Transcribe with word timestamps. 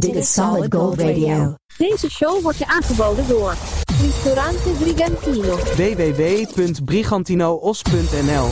Dit 0.00 0.14
is 0.14 0.32
Solid 0.32 0.74
Gold 0.74 1.00
Radio. 1.00 1.54
Deze 1.76 2.10
show 2.10 2.42
wordt 2.42 2.58
je 2.58 2.66
aangeboden 2.66 3.28
door 3.28 3.54
Ristorante 4.00 4.68
Brigantino. 4.78 5.56
www.brigantinoos.nl 5.56 8.44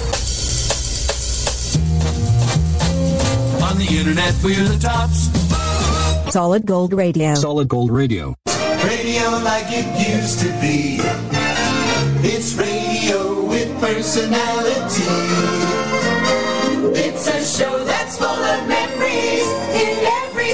On 3.70 3.76
the 3.76 3.86
internet, 3.96 4.34
we're 4.42 4.64
the 4.64 4.76
tops. 4.76 5.28
Solid 6.30 6.62
Gold 6.70 6.92
Radio. 6.92 7.34
Solid 7.34 7.70
Gold 7.70 7.90
Radio. 7.90 8.34
Radio 8.82 9.38
like 9.42 9.66
it 9.68 9.86
used 10.16 10.38
to 10.38 10.46
be. 10.60 11.00
It's 12.22 12.54
radio 12.54 13.46
with 13.48 13.68
personality. 13.80 15.02
It's 16.92 17.26
a 17.26 17.44
show 17.44 17.84
that's 17.84 18.16
full 18.16 18.26
of 18.28 18.66
memories. 18.68 18.87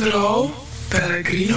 Sandro 0.00 0.50
Pellegrino. 0.88 1.56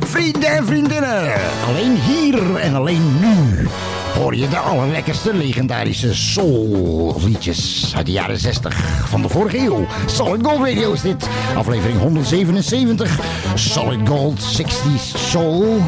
Vrienden 0.00 0.56
en 0.56 0.66
vriendinnen, 0.66 1.32
alleen 1.66 2.00
hier 2.00 2.56
en 2.56 2.74
alleen 2.74 3.20
nu 3.20 3.68
hoor 4.14 4.34
je 4.36 4.48
de 4.48 4.58
allerlekkerste 4.58 5.34
legendarische 5.34 6.14
soul-liedjes 6.14 7.92
uit 7.96 8.06
de 8.06 8.12
jaren 8.12 8.38
60 8.38 8.74
van 9.08 9.22
de 9.22 9.28
vorige 9.28 9.58
eeuw. 9.58 9.86
Solid 10.06 10.46
Gold 10.46 10.66
Radio 10.68 10.92
is 10.92 11.00
dit, 11.00 11.28
aflevering 11.56 11.98
177, 11.98 13.18
Solid 13.54 14.08
Gold 14.08 14.62
60s 14.62 15.18
Soul. 15.30 15.80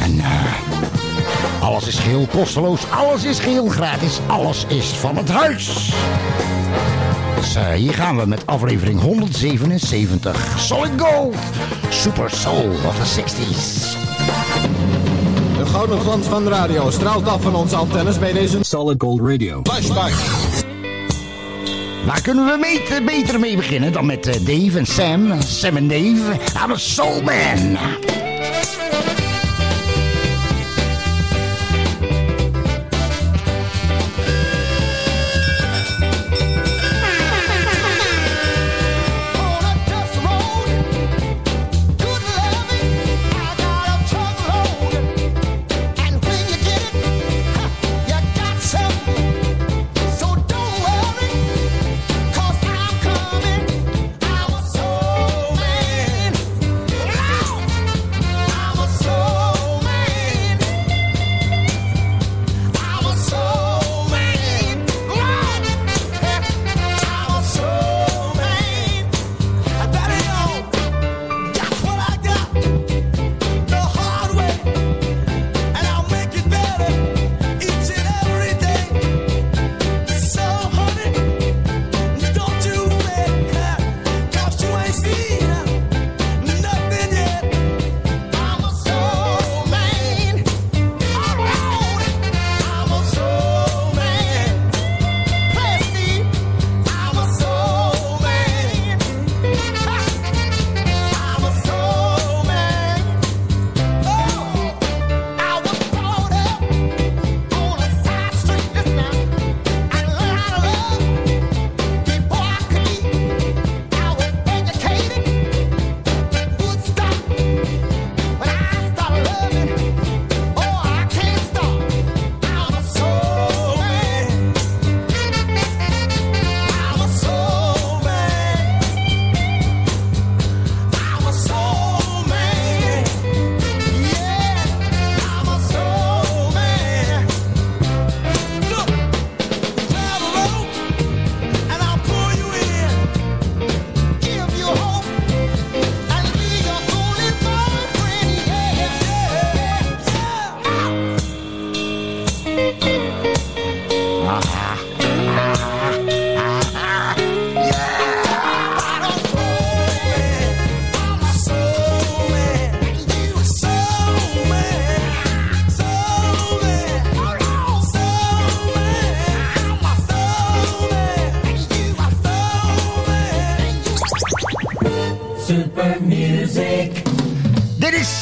En 0.00 0.18
eh, 0.18 1.62
alles 1.62 1.86
is 1.86 1.98
geheel 1.98 2.26
kosteloos, 2.32 2.80
alles 2.90 3.24
is 3.24 3.38
geheel 3.38 3.68
gratis, 3.68 4.18
alles 4.26 4.64
is 4.68 4.86
van 4.86 5.16
het 5.16 5.28
huis. 5.28 5.92
Dus 7.38 7.56
hier 7.74 7.94
gaan 7.94 8.16
we 8.16 8.26
met 8.26 8.46
aflevering 8.46 9.00
177. 9.00 10.54
Solid 10.58 10.90
Gold. 10.96 11.34
Super 11.88 12.30
Soul 12.30 12.70
of 12.86 12.96
the 12.96 13.20
60s. 13.20 13.96
De 15.58 15.66
gouden 15.66 16.00
glans 16.00 16.26
van 16.26 16.44
de 16.44 16.50
radio 16.50 16.90
straalt 16.90 17.28
af 17.28 17.42
van 17.42 17.54
onze 17.54 17.76
antennes 17.76 18.18
bij 18.18 18.32
deze 18.32 18.58
Solid 18.60 19.02
Gold 19.02 19.20
Radio. 19.20 19.60
flashback. 19.62 20.12
Waar 22.06 22.22
kunnen 22.22 22.44
we 22.44 23.02
beter 23.06 23.40
mee 23.40 23.56
beginnen 23.56 23.92
dan 23.92 24.06
met 24.06 24.26
eh, 24.26 24.34
Dave 24.34 24.78
en 24.78 24.86
Sam? 24.86 25.42
Sam 25.42 25.76
en 25.76 25.88
Dave. 25.88 26.32
I'm 26.64 26.70
a 26.70 26.76
Soul 26.76 27.22
Man. 27.22 27.78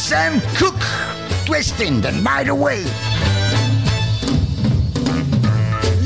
Sam 0.07 0.41
Cooke. 0.55 0.87
Twisting 1.47 2.01
the 2.01 2.13
night 2.13 2.47
away. 2.47 2.85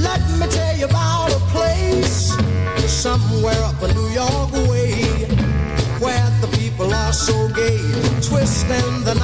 Let 0.01 0.23
me 0.41 0.47
tell 0.49 0.75
you 0.79 0.87
about 0.87 1.31
a 1.31 1.41
place 1.53 2.33
somewhere 2.89 3.63
up 3.63 3.83
a 3.83 3.93
New 3.93 4.09
York 4.09 4.53
way 4.71 4.95
where 6.01 6.31
the 6.41 6.49
people 6.59 6.95
are 6.95 7.13
so 7.13 7.37
gay, 7.49 7.77
twisting 8.23 9.05
the 9.05 9.17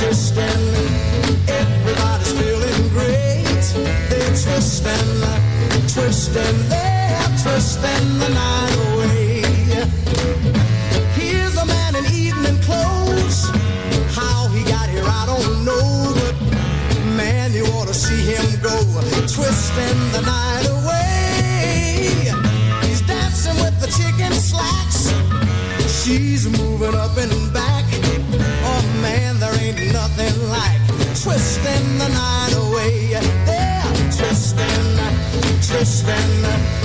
twist 0.00 0.38
and 0.38 0.64
everybody's 1.46 2.32
feeling 2.32 2.88
great. 2.88 3.64
They 4.08 4.26
twist 4.42 4.86
and 4.86 5.88
twist 5.92 6.34
and 6.34 6.58
they're 6.72 7.28
twisting 7.42 8.08
the 8.22 8.30
night 8.32 8.76
away. 8.88 9.42
Here's 11.20 11.56
a 11.58 11.66
man 11.66 11.96
in 11.96 12.06
evening 12.06 12.58
clothes. 12.62 13.50
How 14.16 14.48
he 14.48 14.64
got 14.64 14.88
here, 14.88 15.04
I 15.04 15.24
don't 15.26 15.66
know, 15.66 16.14
but 16.16 16.36
man, 17.14 17.52
you 17.52 17.66
ought 17.76 17.88
to 17.88 17.94
see 17.94 18.22
him 18.32 18.46
go 18.62 18.76
twisting 19.36 20.00
the 20.16 20.22
night 20.24 20.66
away. 20.76 22.32
He's 22.88 23.02
dancing 23.02 23.56
with 23.62 23.76
the 23.82 23.88
chicken 23.98 24.32
slacks. 24.32 25.12
She's 26.02 26.48
moving 26.58 26.94
up 26.94 27.18
and 27.18 27.52
back 27.52 27.69
listen 35.80 36.79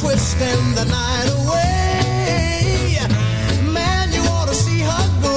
twisting 0.00 0.74
the 0.74 0.84
night 0.84 1.28
away. 1.40 2.98
Man, 3.72 4.12
you 4.12 4.20
ought 4.28 4.48
to 4.48 4.54
see 4.54 4.80
her 4.80 5.06
go. 5.22 5.36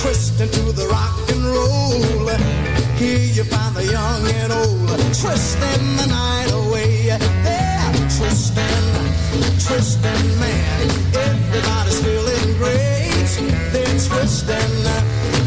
twisting 0.00 0.50
to 0.50 0.72
the 0.72 0.86
rock 0.88 1.18
and 1.32 1.44
roll. 1.44 2.28
Here 2.96 3.18
you 3.36 3.44
find 3.44 3.74
the 3.76 3.84
young 3.84 4.24
and 4.40 4.52
old, 4.52 4.88
twisting 5.22 5.84
the 6.00 6.06
night 6.08 6.50
away. 6.52 7.08
They're 7.44 7.92
twisting, 8.16 8.86
twisting, 9.66 10.26
man. 10.40 10.88
Everybody's 11.28 12.00
feeling 12.00 12.48
great. 12.56 13.28
They're 13.72 13.98
twisting, 14.08 14.74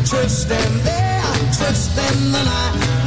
twisting, 0.06 0.74
they're 0.86 1.34
twisting 1.58 2.32
the 2.32 2.44
night 2.44 3.01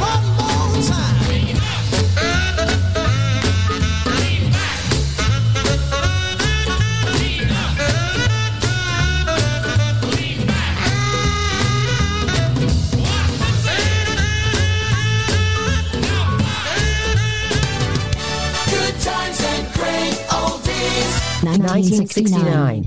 1969. 21.65 22.81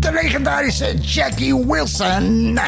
De 0.00 0.12
legendarische 0.12 0.94
Jackie 1.00 1.52
Wilson. 1.52 2.58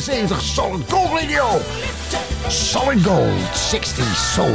77, 0.00 0.40
Solid 0.40 0.88
Gold 0.88 1.12
Radio. 1.12 1.60
Solid 2.48 3.04
Gold, 3.04 3.38
60 3.54 4.02
Soul. 4.02 4.48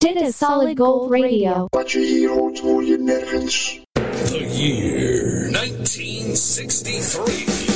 Did 0.00 0.16
a 0.16 0.32
Solid 0.32 0.78
Gold 0.78 1.10
Radio. 1.10 1.68
The 1.72 1.84
year 4.48 5.50
1963. 5.52 7.70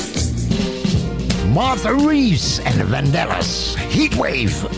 Martha 1.55 1.95
Reeves 1.95 2.59
and 2.59 2.81
Vandellas. 2.89 3.77
Heatwave 3.87 4.74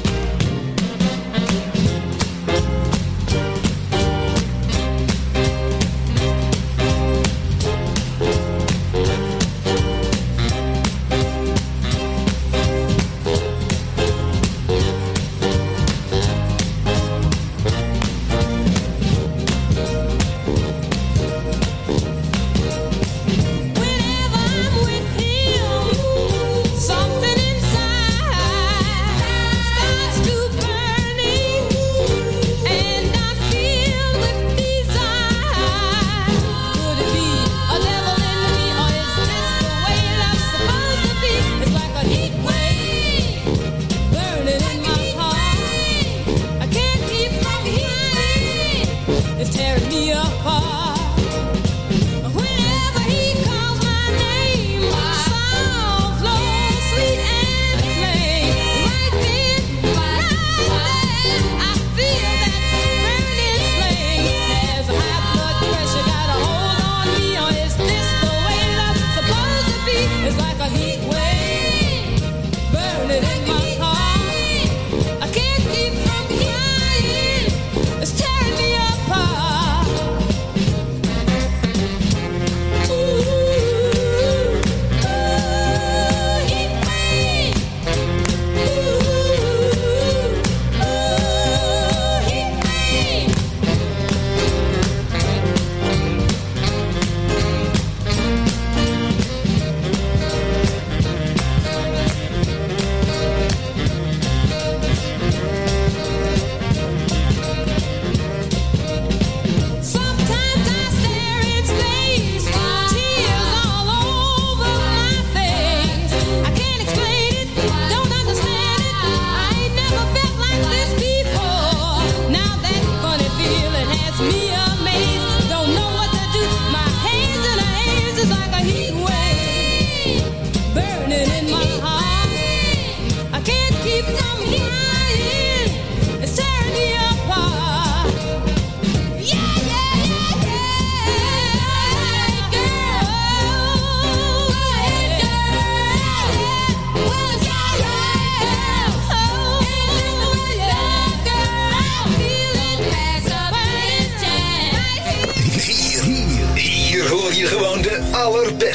burning 131.25 131.47
in 131.47 131.51
my 131.51 131.66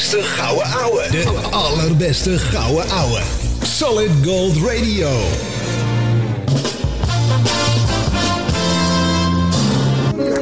allerbeste 0.03 0.23
gouden 0.23 0.67
ouwe. 0.67 1.09
De 1.11 1.49
allerbeste 1.51 2.39
gouden 2.39 2.91
ouwe. 2.91 3.21
Solid 3.63 4.11
Gold 4.25 4.57
Radio. 4.57 5.11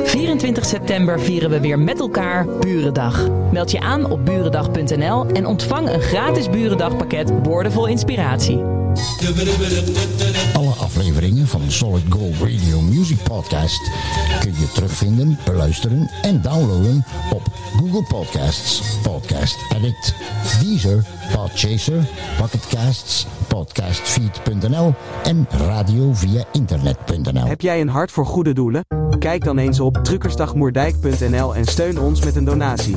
Vier 0.04 0.26
24 0.26 0.64
september 0.64 1.20
vieren 1.20 1.50
we 1.50 1.60
weer 1.60 1.78
met 1.78 2.00
elkaar 2.00 2.46
Burendag. 2.46 3.28
Meld 3.52 3.70
je 3.70 3.80
aan 3.80 4.10
op 4.10 4.24
burendag.nl 4.24 5.26
en 5.26 5.46
ontvang 5.46 5.88
een 5.88 6.00
gratis 6.00 6.50
Burendagpakket 6.50 7.42
boordevol 7.42 7.86
inspiratie. 7.86 8.58
Alle 10.70 10.78
afleveringen 10.78 11.46
van 11.46 11.70
Solid 11.70 12.02
Gold 12.08 12.34
Radio 12.36 12.80
Music 12.80 13.22
Podcast 13.22 13.90
kun 14.40 14.52
je 14.58 14.70
terugvinden, 14.74 15.38
beluisteren 15.44 16.10
en 16.22 16.42
downloaden 16.42 17.04
op 17.32 17.42
Google 17.76 18.02
Podcasts, 18.08 18.82
Podcast 19.02 19.56
Addict, 19.74 20.14
Deezer, 20.60 21.04
Podchaser, 21.34 22.08
Pocketcasts, 22.38 23.26
podcastfeed.nl 23.48 24.94
en 25.22 25.46
radio 25.50 26.14
via 26.14 26.44
internet.nl. 26.52 27.46
Heb 27.46 27.60
jij 27.60 27.80
een 27.80 27.88
hart 27.88 28.10
voor 28.10 28.26
goede 28.26 28.52
doelen? 28.52 28.84
Kijk 29.18 29.44
dan 29.44 29.58
eens 29.58 29.80
op 29.80 29.98
truckersdagmoerdijk.nl 30.02 31.54
en 31.54 31.64
steun 31.64 32.00
ons 32.00 32.24
met 32.24 32.36
een 32.36 32.44
donatie. 32.44 32.96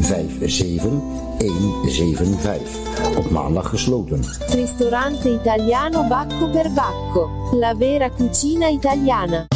175. 0.00 2.60
Op 3.16 3.30
maandag 3.30 3.68
gesloten. 3.68 4.24
Ristorante 4.48 5.28
italiano 5.28 6.04
Bacco 6.08 6.48
per 6.50 6.70
Bacco. 6.70 7.28
La 7.52 7.74
vera 7.76 8.10
cucina 8.10 8.68
italiana. 8.68 9.46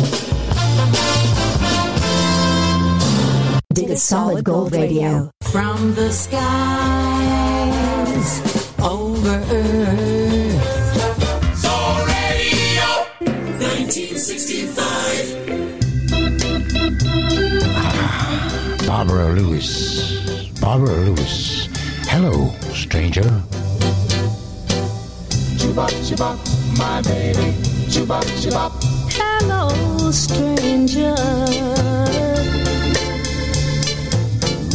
Dit 3.66 3.88
is 3.88 4.06
Solid 4.06 4.44
Gold 4.44 4.74
Radio. 4.74 5.28
From 5.38 5.94
the 5.94 6.08
skies 6.10 6.40
over 8.82 9.40
earth. 9.50 10.62
Soul 11.54 12.06
Radio 12.06 13.06
1965. 13.58 15.36
Barbara 18.86 19.28
Lewis. 19.32 20.19
Barbara 20.60 20.94
Lewis. 20.94 21.68
Hello, 22.06 22.50
stranger. 22.74 23.22
Chuba, 25.56 25.86
chuba, 26.04 26.36
my 26.78 27.00
baby. 27.02 27.52
Chuba, 27.88 28.20
chuba. 28.40 28.70
Hello, 29.10 30.10
stranger. 30.10 31.14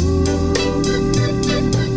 Ooh, 0.02 0.54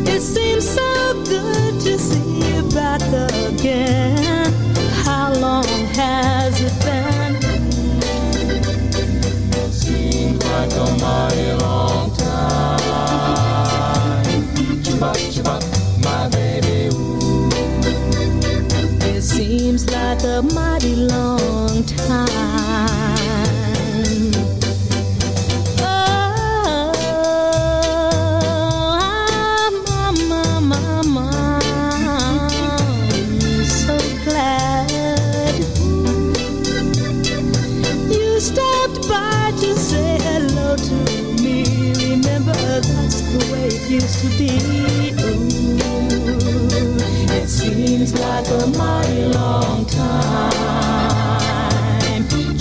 it 0.06 0.20
seems 0.20 0.68
so 0.68 1.24
good 1.24 1.80
to 1.80 1.98
see 1.98 2.54
you 2.54 2.62
back 2.70 3.02
again. 3.02 4.27
seems 19.78 19.92
like 19.92 20.24
a 20.24 20.42
mighty 20.42 20.94
long 20.94 21.37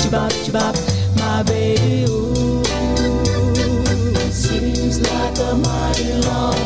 Chibop, 0.08 0.32
chibop, 0.46 0.76
my 1.20 1.44
baby. 1.44 2.06
Ooh, 2.08 2.64
seems 4.32 5.02
like 5.02 5.38
a 5.38 5.54
mighty 5.56 6.14
long 6.26 6.57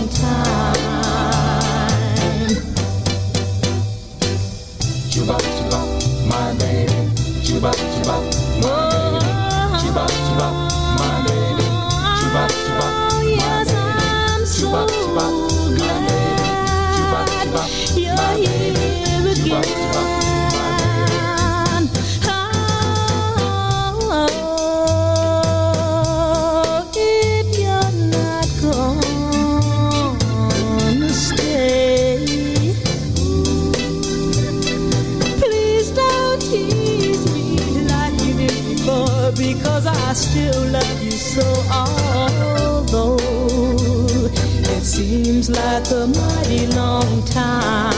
mighty 46.52 46.68
long 46.76 47.24
time, 47.24 47.94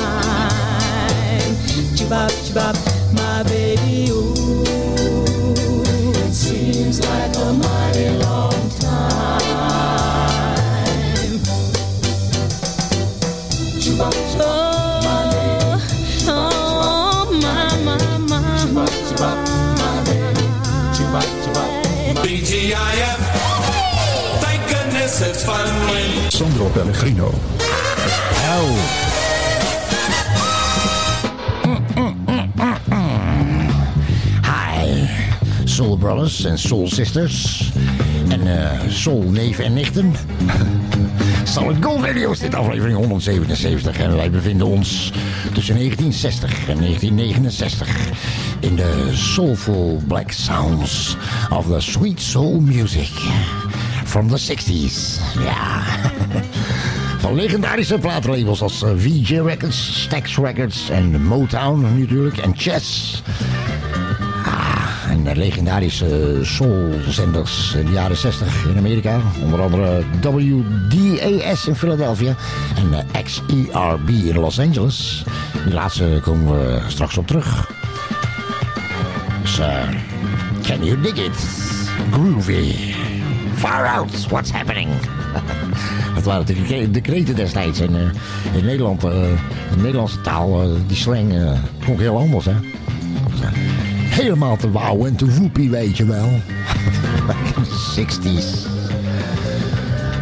chibop 1.95 2.29
chibop, 2.45 2.75
my 3.15 3.43
baby. 3.43 4.11
Ooh, 4.11 4.63
it 6.15 6.33
seems 6.33 6.99
like 7.01 7.35
a 7.35 7.53
mighty 7.53 8.09
long 8.09 8.69
time. 8.79 9.41
Chibop, 13.81 14.13
chibop, 14.29 15.03
my 15.03 15.29
baby. 15.31 15.81
Oh, 16.27 17.39
my, 17.41 17.75
my, 17.83 17.97
my. 18.29 18.39
Chibop, 18.59 18.93
chibop, 19.07 19.37
my 19.79 20.03
baby. 20.05 20.45
Chibop, 20.93 21.27
chibop, 21.43 21.69
my 22.15 22.21
BGIF. 22.21 23.19
Thank 24.41 24.61
goodness 24.69 25.21
it's 25.21 25.43
fun 25.43 25.67
when 25.89 26.31
Sandro 26.31 26.69
Pellegrino. 26.69 27.33
Hi, 34.43 35.07
Soul 35.63 35.97
Brothers 35.97 36.43
en 36.43 36.57
Soul 36.57 36.87
Sisters. 36.87 37.71
En 38.29 38.47
eh 38.47 38.79
Soul 38.89 39.23
neven 39.31 39.65
en 39.65 39.73
nichten. 39.73 40.13
Solid 41.53 41.83
Gold 41.83 42.05
Radio 42.05 42.31
is 42.31 42.39
dit 42.39 42.55
aflevering 42.55 42.97
177. 42.97 43.97
En 43.97 44.15
wij 44.15 44.29
bevinden 44.29 44.67
ons 44.67 45.11
tussen 45.53 45.75
1960 45.75 46.67
en 46.67 46.77
1969 46.77 47.97
in 48.59 48.75
de 48.75 49.09
soulful 49.13 50.01
black 50.07 50.31
sounds 50.31 51.17
of 51.49 51.65
the 51.65 51.79
sweet 51.79 52.21
soul 52.21 52.59
music 52.59 53.11
from 54.03 54.27
the 54.27 54.39
60s. 54.39 55.21
Ja. 55.43 55.81
Van 57.23 57.35
legendarische 57.35 57.97
platenlabels 57.97 58.61
als 58.61 58.81
eh, 58.81 58.89
VJ 58.97 59.39
Records, 59.39 60.01
Stax 60.01 60.37
Records 60.37 60.89
en 60.89 61.23
Motown 61.23 61.99
natuurlijk 61.99 62.37
en 62.37 62.53
Chess. 62.55 63.21
Ah, 64.45 65.11
en 65.11 65.23
de 65.23 65.35
legendarische 65.35 66.39
soulzenders 66.41 67.73
in 67.73 67.85
de 67.85 67.91
jaren 67.91 68.17
60 68.17 68.65
in 68.65 68.77
Amerika. 68.77 69.21
Onder 69.43 69.61
andere 69.61 70.03
WDAS 70.21 71.67
in 71.67 71.75
Philadelphia 71.75 72.35
en 72.75 72.93
eh, 72.93 73.23
XERB 73.23 74.09
in 74.09 74.39
Los 74.39 74.59
Angeles. 74.59 75.23
Die 75.63 75.73
laatste 75.73 76.19
komen 76.23 76.59
we 76.59 76.81
straks 76.87 77.17
op 77.17 77.27
terug. 77.27 77.71
Dus, 79.41 79.59
eh, 79.59 79.89
can 80.61 80.85
you 80.85 81.01
dig 81.01 81.15
it? 81.15 81.47
Groovy. 82.11 82.93
Far 83.55 83.97
out, 83.97 84.27
what's 84.27 84.51
happening? 84.51 84.89
Dat 86.15 86.23
waren 86.23 86.45
de 86.45 86.53
decre- 86.53 86.91
decreten 86.91 87.35
destijds. 87.35 87.79
En 87.79 87.95
eh, 87.95 88.57
in 88.57 88.65
Nederland, 88.65 89.03
eh, 89.03 89.11
de 89.71 89.77
Nederlandse 89.77 90.21
taal, 90.21 90.61
eh, 90.61 90.67
die 90.87 90.97
slang, 90.97 91.33
klonk 91.79 91.99
heel 91.99 92.17
anders, 92.17 92.45
hè. 92.45 92.53
Helemaal 94.09 94.57
te 94.57 94.71
wauw 94.71 95.05
en 95.05 95.15
te 95.15 95.25
woepie, 95.25 95.69
weet 95.69 95.97
je 95.97 96.05
wel. 96.05 96.41
Back 97.27 97.37
in 97.55 97.63
the 97.63 98.05
60s. 98.05 98.67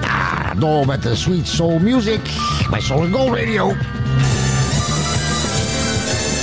Ja, 0.02 0.54
door 0.60 0.86
met 0.86 1.04
de 1.04 1.16
sweet 1.16 1.48
soul 1.48 1.80
music 1.80 2.22
bij 2.70 2.82
Solid 2.82 3.14
Gold 3.14 3.36
Radio. 3.38 3.76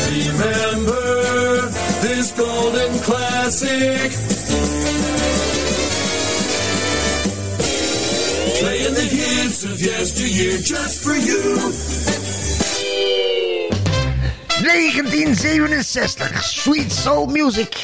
Remember 0.09 1.69
this 2.01 2.33
golden 2.37 3.01
classic. 3.01 4.17
Hits 9.59 9.65
of 9.65 9.81
yesteryear 9.81 10.59
just 10.59 11.03
for 11.03 11.15
you. 11.15 11.55
1967, 14.65 16.35
sweet 16.37 16.91
soul 16.91 17.27
music, 17.27 17.75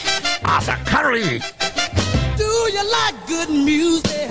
Arthur 0.44 0.78
Curry. 0.84 1.40
Do 2.37 2.44
you 2.44 2.90
like 2.90 3.26
good 3.26 3.50
music? 3.50 4.23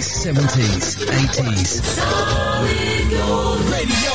60s, 0.00 0.32
70s, 0.32 0.96
80s. 1.04 1.84
Solid 1.84 3.04
Gold 3.10 3.60
Radio 3.68 4.14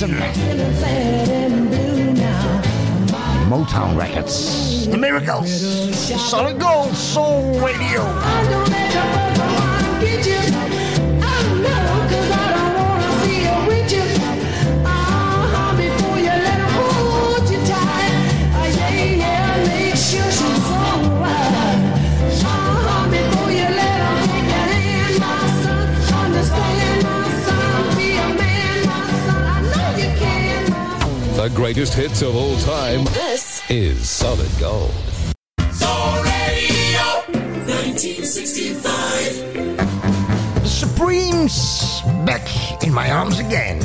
Robinson. 0.00 0.38
Motown 3.50 3.96
Records. 3.96 4.86
The 4.86 4.96
Miracles. 4.96 5.50
Solid 6.30 6.60
Gold 6.60 6.67
greatest 31.78 31.96
hits 31.96 32.22
of 32.22 32.34
all 32.34 32.56
time. 32.56 33.04
This 33.04 33.62
is 33.70 34.10
Solid 34.10 34.50
Gold. 34.58 34.90
Soul 35.70 36.24
Radio 36.24 37.22
1965. 37.68 38.82
The 40.60 40.68
Supremes 40.68 42.02
back 42.26 42.82
in 42.82 42.92
my 42.92 43.12
arms 43.12 43.38
again. 43.38 43.78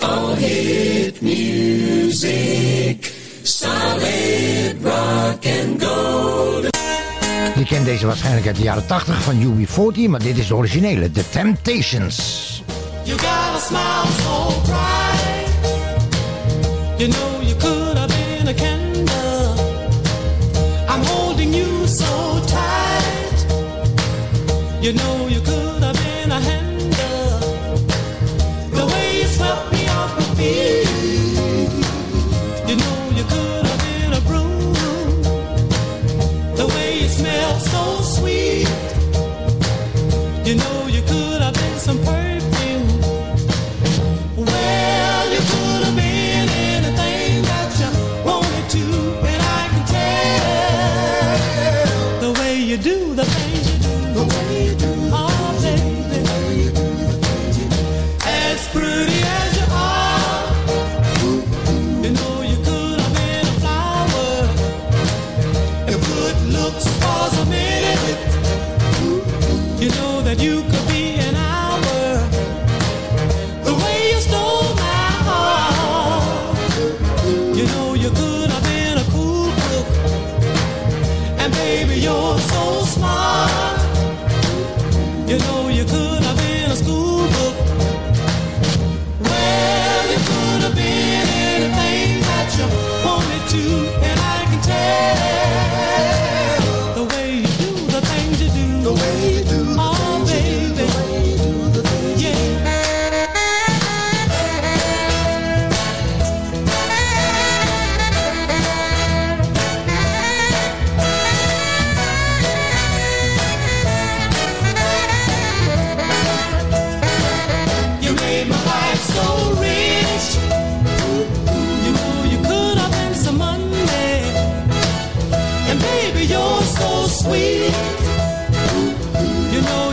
All 0.00 0.34
hit 0.34 1.20
music. 1.20 3.11
Je 7.62 7.68
kent 7.68 7.84
deze 7.84 8.06
waarschijnlijk 8.06 8.46
uit 8.46 8.56
de 8.56 8.62
jaren 8.62 8.86
80 8.86 9.22
van 9.22 9.34
UB40, 9.34 10.08
maar 10.08 10.22
dit 10.22 10.38
is 10.38 10.46
de 10.46 10.54
originele, 10.54 11.10
The 11.10 11.28
Temptations. 11.28 12.16
You 13.04 13.18
got 13.18 13.54
a 13.54 13.58
smile 13.58 14.12
so 14.22 14.60
bright. 14.60 15.50
You 16.98 17.10
know 17.10 17.42
you 17.42 17.56
could 17.56 17.98
have 17.98 18.08
been 18.08 18.48
a 18.48 18.54
candle. 18.54 19.54
I'm 20.88 21.04
holding 21.04 21.54
you 21.54 21.86
so 21.86 22.40
tight. 22.46 23.46
You 24.80 24.94
know 24.94 25.31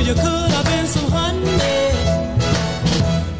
You 0.10 0.16
could 0.16 0.26
have 0.26 0.66
been 0.66 0.88
some 0.88 1.12
honey. 1.12 1.46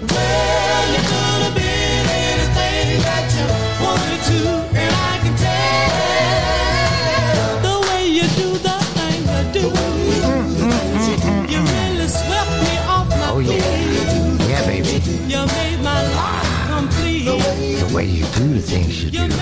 Well, 0.06 0.86
you 0.94 1.02
could 1.10 1.42
have 1.46 1.56
been 1.56 2.06
anything 2.22 3.02
that 3.08 3.26
you 3.34 3.46
wanted 3.82 4.22
to, 4.30 4.40
and 4.78 4.92
I 4.94 4.96
can 5.24 5.34
tell 5.42 5.90
the 7.66 7.76
way 7.90 8.04
you 8.06 8.22
do 8.38 8.50
the 8.68 8.78
thing 8.94 9.22
you 9.34 9.44
do. 9.58 9.66
You 11.52 11.60
really 11.74 12.06
swept 12.08 12.54
me 12.62 12.74
off 12.86 13.10
my 13.10 13.32
Oh 13.32 13.40
yeah, 13.40 14.46
yeah 14.48 14.62
baby. 14.68 15.02
You 15.26 15.42
made 15.58 15.80
my 15.82 16.02
life 16.14 16.54
complete. 16.70 17.26
The 17.26 17.90
way 17.96 18.06
you 18.06 18.26
do 18.38 18.46
the 18.54 18.62
things 18.62 19.04
you 19.04 19.10
do. 19.10 19.39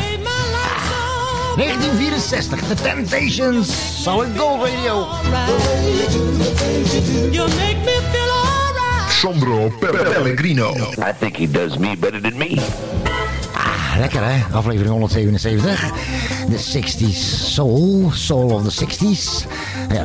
1964, 1.58 2.70
The 2.70 2.76
Temptations, 2.76 3.74
Solid 3.74 4.38
Gold 4.38 4.62
Radio. 4.62 5.10
You 7.32 7.48
make 7.58 7.80
me 7.84 7.98
feel 8.14 8.30
alright. 8.30 9.10
Sandro 9.10 9.70
Pellegrino. 9.80 10.76
I 11.02 11.12
think 11.12 11.36
he 11.36 11.48
does 11.48 11.80
me 11.80 11.96
better 11.96 12.22
than 12.22 12.38
me. 12.38 12.60
Ah, 13.56 13.98
lekker 14.00 14.22
hè, 14.24 14.44
aflevering 14.52 14.92
177. 14.92 16.37
De 16.50 16.58
60s 16.58 17.52
Soul, 17.54 18.12
Soul 18.12 18.52
of 18.52 18.64
the 18.68 18.86
60s. 18.86 19.48
Ja, 19.94 20.04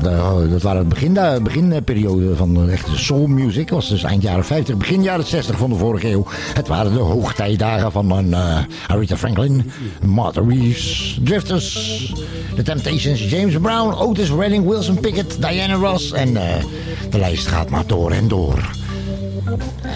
dat 0.49 0.62
waren 0.62 0.82
de 0.82 0.88
begin, 0.88 1.14
de 1.14 1.40
beginperiode 1.43 2.36
van 2.36 2.55
de 2.55 2.70
echte 2.70 2.99
soul 2.99 3.26
music. 3.26 3.70
was 3.70 3.88
dus 3.88 4.03
eind 4.03 4.22
jaren 4.22 4.45
50, 4.45 4.76
begin 4.76 5.03
jaren 5.03 5.26
60 5.26 5.59
van 5.59 5.70
de 5.70 5.76
vorige 5.76 6.11
eeuw. 6.11 6.26
Het 6.55 6.68
waren 6.68 6.93
de 6.93 6.99
hoogtijdagen 6.99 7.93
van 7.93 8.11
een, 8.11 8.34
eh, 8.34 8.59
Aretha 8.86 9.16
Franklin, 9.16 9.70
Martha 10.05 10.43
Reeves, 10.49 11.18
Drifters, 11.24 12.12
The 12.57 12.62
Temptations, 12.62 13.30
James 13.30 13.59
Brown, 13.59 13.95
Otis 13.95 14.30
Redding, 14.30 14.66
Wilson 14.66 15.01
Pickett, 15.01 15.36
Diana 15.40 15.74
Ross. 15.74 16.12
En 16.12 16.36
eh, 16.36 16.64
de 17.11 17.18
lijst 17.18 17.47
gaat 17.47 17.70
maar 17.70 17.86
door 17.86 18.11
en 18.11 18.28
door. 18.28 18.70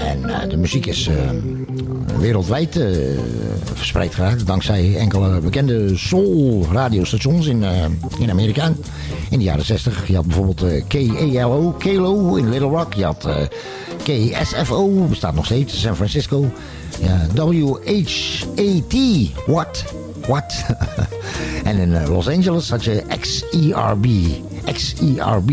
En 0.04 0.24
eh, 0.24 0.48
de 0.48 0.56
muziek 0.56 0.86
is 0.86 1.06
eh, 1.06 1.14
wereldwijd 2.18 2.76
eh, 2.76 2.86
verspreid 3.74 4.14
geraakt. 4.14 4.46
Dankzij 4.46 4.96
enkele 4.96 5.40
bekende 5.40 5.96
soul 5.96 6.66
radiostations 6.72 7.46
in, 7.46 7.64
eh, 7.64 7.84
in 8.18 8.30
Amerika. 8.30 8.72
In 9.30 9.38
de 9.38 9.44
jaren 9.44 9.64
60. 9.64 10.08
Je 10.08 10.14
had 10.14 10.26
bijvoorbeeld 10.26 10.62
eh, 10.62 10.82
KALO, 10.88 11.74
KALO 11.78 12.34
in 12.34 12.50
Little 12.50 12.68
Rock. 12.68 12.94
Je 12.94 13.04
had 13.04 13.28
KSFO, 14.02 14.88
bestaat 14.88 15.34
nog 15.34 15.44
steeds, 15.44 15.80
San 15.80 15.96
Francisco. 15.96 16.50
Ja, 17.00 17.26
WHAT, 17.34 18.94
what? 19.46 19.84
What? 20.26 20.64
en 21.64 21.78
in 21.78 22.08
Los 22.08 22.28
Angeles 22.28 22.70
had 22.70 22.84
je 22.84 23.02
XERB, 23.20 24.06
XERB. 24.72 25.50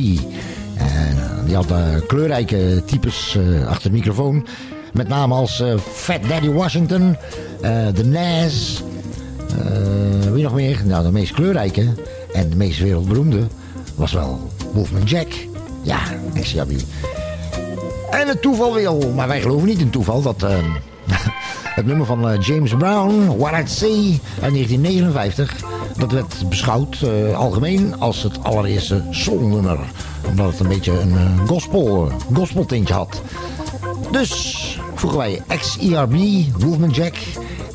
En 0.76 1.45
die 1.45 1.55
had 1.55 1.74
kleurrijke 2.07 2.82
types 2.86 3.38
achter 3.68 3.89
de 3.89 3.95
microfoon. 3.95 4.47
Met 4.94 5.08
name 5.08 5.34
als 5.34 5.60
eh, 5.60 5.78
Fat 5.94 6.20
Daddy 6.28 6.50
Washington, 6.50 7.18
eh 7.62 7.88
The 7.88 8.06
Nas, 8.06 8.84
eh, 9.50 10.32
wie 10.32 10.44
nog 10.44 10.54
meer? 10.54 10.82
Nou, 10.86 11.04
de 11.04 11.12
meest 11.12 11.32
kleurrijke 11.32 11.94
en 12.34 12.50
de 12.50 12.56
meest 12.56 12.80
wereldberoemde 12.80 13.48
was 13.96 14.12
wel 14.12 14.50
Wolfman 14.74 15.04
Jack. 15.04 15.28
Ja, 15.82 16.00
XERB. 16.41 16.72
En 18.10 18.28
het 18.28 18.41
toeval 18.41 18.74
wil, 18.74 19.12
maar 19.16 19.28
wij 19.28 19.41
geloven 19.41 19.68
niet 19.68 19.80
in 19.80 19.89
toeval, 19.89 20.22
dat 20.22 20.44
eh, 20.44 20.58
het 21.78 21.86
nummer 21.86 22.06
van 22.06 22.38
James 22.39 22.74
Brown, 22.74 23.38
What 23.38 23.60
I'd 23.60 23.70
Say, 23.70 24.20
uit 24.41 24.54
1959, 24.54 25.56
dat 25.98 26.12
werd 26.12 26.50
beschouwd 26.50 27.06
algemeen 27.36 28.00
als 28.00 28.24
het 28.24 28.44
allereerste 28.44 29.04
soulnummer. 29.10 29.80
Omdat 30.28 30.52
het 30.52 30.60
een 30.60 30.68
beetje 30.68 31.00
een 31.00 31.48
gospel, 31.48 32.08
uh, 32.08 32.14
gospeltintje 32.34 32.94
had. 32.94 33.22
Dus 34.12 34.78
voegen 34.95 35.20
wij 35.20 35.41
XERB, 35.47 36.16
Wolfman 36.58 36.89
Jack 36.89 37.14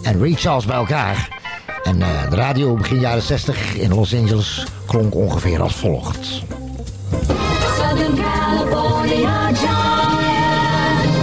en 0.02 0.18
Ray 0.18 0.32
Charles 0.32 0.64
bij 0.64 0.76
elkaar. 0.76 1.36
En 1.82 2.02
eh, 2.02 2.30
de 2.30 2.36
radio 2.36 2.74
begin 2.74 3.00
jaren 3.00 3.22
60 3.22 3.74
in 3.74 3.94
Los 3.94 4.14
Angeles 4.14 4.64
klonk 4.86 5.14
ongeveer 5.14 5.60
als 5.60 5.74
volgt. 5.74 6.42
Southern 7.76 8.16
California 8.16 9.52
giant, 9.54 11.14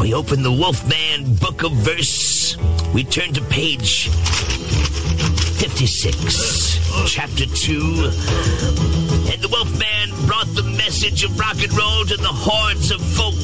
we 0.01 0.15
open 0.15 0.43
the 0.43 0.53
Wolfman 0.53 1.35
Book 1.41 1.63
of 1.63 1.73
Verse. 1.73 2.18
We 2.95 3.05
turn 3.05 3.33
to 3.35 3.43
page 3.43 4.09
56, 4.09 7.05
chapter 7.07 7.45
2. 7.47 8.11
And 9.31 9.41
the 9.43 9.49
Wolfman 9.51 10.11
brought 10.27 10.47
the 10.55 10.63
message 10.77 11.25
of 11.25 11.39
rock 11.39 11.63
and 11.63 11.73
roll 11.77 12.05
to 12.07 12.17
the 12.17 12.29
hordes 12.29 12.91
of 12.91 13.01
folk 13.01 13.35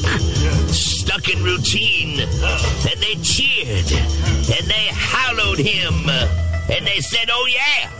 stuck 0.70 1.28
in 1.28 1.44
routine. 1.44 2.20
And 2.20 3.00
they 3.00 3.16
cheered, 3.22 3.92
and 3.92 4.66
they 4.66 4.88
hallowed 4.92 5.58
him, 5.58 6.08
and 6.70 6.86
they 6.86 7.00
said, 7.00 7.28
Oh 7.30 7.46
yeah! 7.46 7.90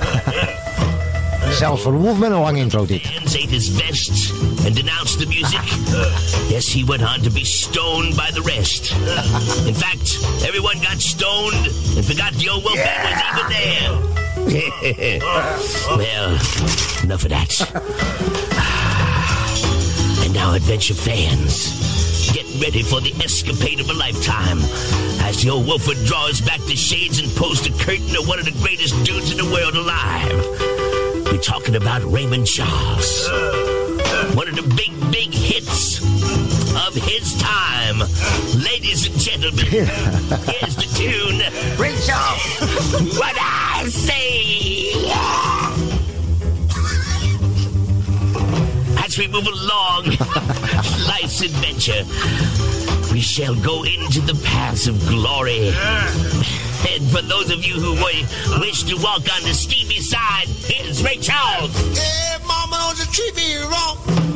Zelfs 1.51 1.83
voor 1.83 1.93
Wolfman 1.93 2.33
een 2.33 2.41
lang 2.41 2.57
intro 2.57 2.87
dit. 2.87 3.03
Hands 3.03 3.35
ate 3.35 3.49
his 3.49 3.69
vest 3.69 4.33
and 4.65 4.75
denounced 4.77 5.19
the 5.19 5.27
music. 5.27 5.61
Yes, 6.49 6.73
he 6.73 6.85
went 6.85 7.03
on 7.03 7.21
to 7.23 7.31
be 7.31 7.45
stoned 7.45 8.17
by 8.17 8.31
the 8.33 8.43
rest. 8.43 8.93
In 9.67 9.75
fact, 9.75 10.19
everyone 10.47 10.79
got 10.81 11.01
stoned 11.01 11.67
and 11.97 12.05
forgot 12.05 12.33
the 12.35 12.49
old 12.51 12.63
Wolfman 12.65 12.85
was 13.03 13.23
even 13.33 13.47
there. 13.49 14.15
well, 15.97 16.31
enough 17.03 17.25
of 17.25 17.31
that. 17.31 17.61
and 20.25 20.35
now, 20.35 20.53
adventure 20.53 20.95
fans, 20.95 22.31
get 22.33 22.45
ready 22.63 22.83
for 22.83 23.01
the 23.01 23.13
escapade 23.25 23.81
of 23.81 23.89
a 23.89 23.95
lifetime. 23.95 24.59
As 25.25 25.43
the 25.43 25.51
old 25.51 25.67
Wolfman 25.67 26.05
draws 26.05 26.41
back 26.43 26.61
the 26.67 26.77
shades 26.77 27.19
and 27.19 27.35
pulls 27.37 27.63
the 27.63 27.71
curtain 27.83 28.15
of 28.17 28.29
one 28.29 28.39
of 28.39 28.45
the 28.45 28.57
greatest 28.61 29.03
dudes 29.05 29.31
in 29.33 29.39
the 29.39 29.51
world 29.51 29.75
alive. 29.75 30.74
Talking 31.45 31.77
about 31.77 32.03
Raymond 32.11 32.47
Charles. 32.47 33.29
One 34.35 34.49
of 34.49 34.57
the 34.57 34.63
big, 34.75 34.99
big 35.13 35.35
hits 35.35 36.03
of 36.87 36.95
his 36.95 37.39
time. 37.39 37.99
Ladies 38.65 39.07
and 39.07 39.19
gentlemen, 39.19 39.67
here's 39.67 40.75
the 40.75 40.89
tune. 40.97 41.41
Ray 41.79 41.95
Charles. 42.07 43.19
what 43.19 43.37
I 43.39 43.85
say. 43.91 44.95
As 49.05 49.19
we 49.19 49.29
move 49.29 49.47
along 49.47 50.05
life's 51.07 51.43
adventure, 51.43 52.05
we 53.15 53.21
shall 53.21 53.55
go 53.55 53.85
into 53.85 54.21
the 54.21 54.35
paths 54.45 54.89
of 54.89 54.99
glory. 55.07 55.69
And 56.91 57.09
for 57.13 57.23
those 57.33 57.49
of 57.53 57.65
you 57.65 57.75
who 57.75 57.93
wish 58.59 58.83
to 58.83 58.97
walk 58.97 59.23
on 59.33 59.43
the 59.43 59.55
steamy 59.55 60.01
side, 60.01 60.49
here's 60.49 61.01
Ray 61.01 61.19
Charles. 61.19 61.73
Hey, 61.97 62.45
mama, 62.45 62.77
don't 62.77 62.99
you 62.99 63.05
treat 63.13 63.37
me 63.37 63.57
wrong. 63.63 64.34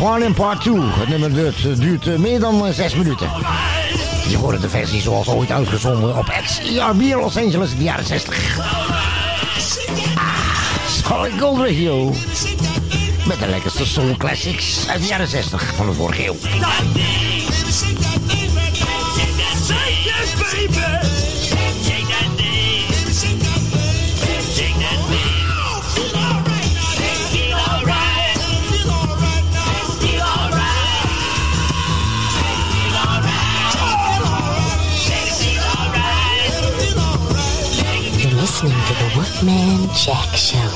Part 0.00 0.20
1 0.20 0.26
en 0.26 0.34
Part 0.34 0.60
2. 0.60 0.80
Het 0.80 1.08
nummer 1.08 1.32
duurt, 1.32 1.56
eh, 1.56 1.78
duurt 1.78 2.06
eh, 2.06 2.16
meer 2.16 2.40
dan 2.40 2.66
eh, 2.66 2.72
6 2.72 2.94
minuten. 2.94 3.28
Je 4.28 4.36
hoorde 4.36 4.58
de 4.58 4.68
versie 4.68 5.00
zoals 5.00 5.28
ooit 5.28 5.50
uitgezonden 5.50 6.16
op 6.16 6.40
XERB 6.44 7.00
Los 7.00 7.36
Angeles 7.36 7.70
in 7.70 7.78
de 7.78 7.84
jaren 7.84 8.04
60. 8.04 8.58
Solid 10.88 11.40
Gold 11.40 11.58
Radio. 11.58 12.12
Met 13.26 13.38
de 13.38 13.46
lekkerste 13.46 13.86
soul 13.86 14.16
classics 14.16 14.88
uit 14.88 15.00
de 15.00 15.06
jaren 15.06 15.28
60 15.28 15.74
van 15.74 15.86
de 15.86 15.92
vorige 15.92 16.26
eeuw. 16.26 16.36
Jack 39.92 40.34
Show. 40.34 40.68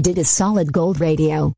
Did 0.00 0.18
a 0.18 0.24
solid 0.24 0.72
gold 0.72 1.00
radio. 1.00 1.57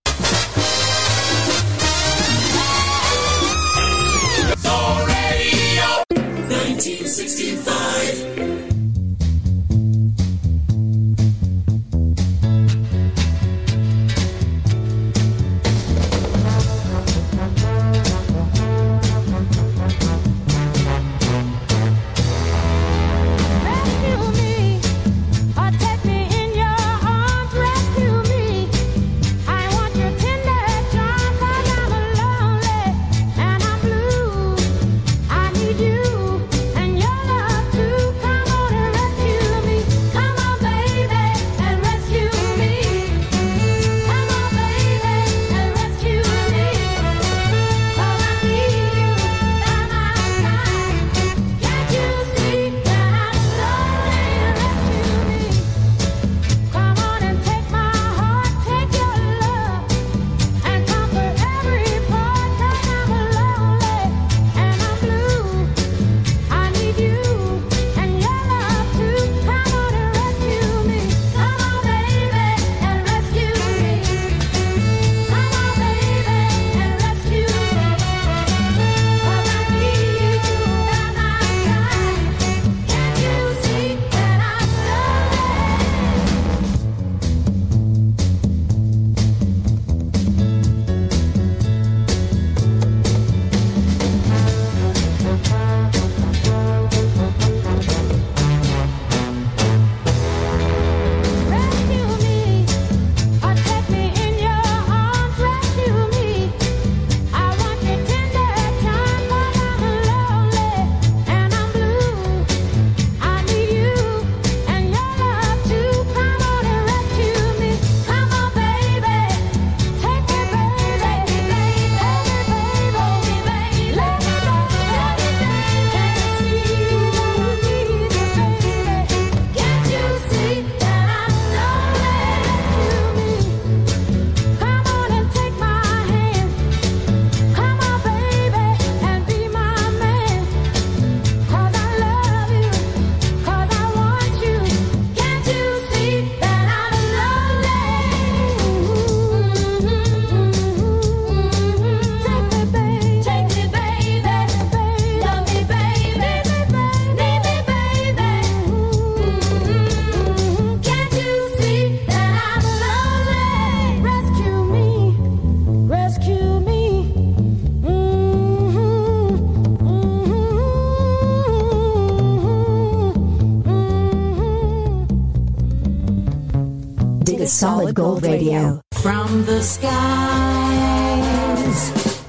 Gold 177.92 178.22
Radio. 178.22 178.80
From 178.94 179.44
the 179.44 179.62
skies 179.62 179.90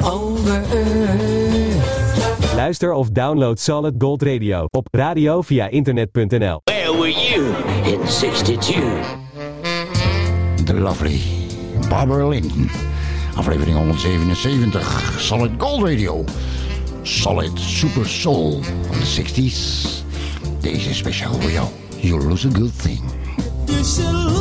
over 0.03 0.64
earth. 0.74 2.55
Luister 2.55 2.93
of 2.93 3.09
download 3.12 3.59
Solid 3.59 3.95
Gold 3.97 4.22
Radio 4.24 4.68
op 4.72 4.88
radio 4.91 5.41
via 5.41 5.70
internet.nl. 5.70 6.62
Where 6.64 6.91
were 6.93 7.09
you 7.09 7.55
in 7.86 8.07
62? 8.07 8.76
The 10.66 10.74
lovely 10.74 11.20
Barbara 11.89 12.28
Linton. 12.28 12.70
Aflevering 13.36 13.78
177. 13.78 15.20
Solid 15.20 15.51
Gold 15.57 15.84
Radio. 15.84 16.24
Solid 17.03 17.59
Super 17.59 18.05
Soul 18.05 18.62
van 18.62 18.97
de 18.99 19.05
60s. 19.05 20.03
Deze 20.62 20.89
is 20.89 20.97
speciaal 20.97 21.34
voor 21.34 21.51
jou. 21.51 21.68
You 21.99 22.28
lose 22.28 22.47
a 22.47 22.51
good 22.51 22.82
thing. 22.82 24.41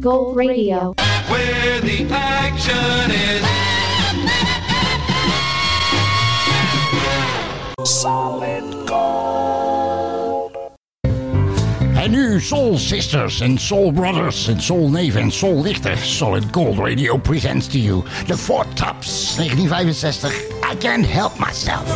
Solid 0.00 0.12
Gold 0.12 0.36
Radio. 0.36 0.94
Where 1.28 1.80
the 1.80 2.06
action 2.10 3.10
is. 3.10 3.44
Solid 7.86 8.86
Gold. 8.86 10.56
And 11.04 12.12
nu 12.12 12.40
Soul 12.40 12.78
Sisters 12.78 13.42
and 13.42 13.60
Soul 13.60 13.92
Brothers 13.92 14.48
and 14.48 14.62
Soul 14.62 14.88
Neef 14.88 15.16
and 15.16 15.30
Soul 15.30 15.62
Lichter. 15.62 15.98
Solid 15.98 16.50
Gold 16.50 16.78
Radio 16.78 17.18
presents 17.18 17.68
to 17.68 17.78
you 17.78 18.02
The 18.26 18.38
Four 18.38 18.64
Tops 18.76 19.36
1965. 19.38 20.62
I 20.62 20.76
can't 20.76 21.04
help 21.04 21.38
myself. 21.38 21.86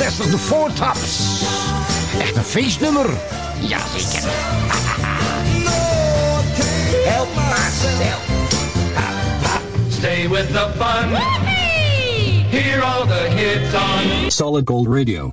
68 0.00 0.30
de 0.30 0.38
Voortaps. 0.38 1.42
Echt 2.20 2.36
een 2.36 2.44
feestnummer. 2.44 3.06
Jazeker. 3.60 4.30
Help 7.04 7.28
myself. 7.34 8.22
Stay 9.88 10.28
with 10.28 10.48
the 10.48 10.70
fun. 10.78 11.08
Hear 12.50 12.82
all 12.82 13.06
the 13.06 13.28
hits 13.30 13.74
on 13.74 14.30
Solid 14.30 14.66
Gold 14.66 14.88
Radio. 14.88 15.32